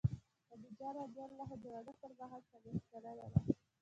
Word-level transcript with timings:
خدیجه 0.47 0.87
رض 0.97 1.09
د 1.15 1.17
واده 1.73 1.93
پر 2.01 2.11
مهال 2.19 2.41
څلوېښت 2.51 2.85
کلنه 2.91 3.13
وه. 3.29 3.39